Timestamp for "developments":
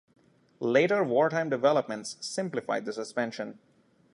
1.51-2.17